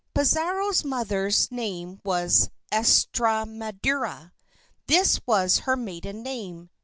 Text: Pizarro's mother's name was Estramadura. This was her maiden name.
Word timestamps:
Pizarro's 0.15 0.83
mother's 0.83 1.51
name 1.51 2.01
was 2.03 2.49
Estramadura. 2.71 4.31
This 4.87 5.19
was 5.27 5.59
her 5.59 5.75
maiden 5.75 6.23
name. 6.23 6.71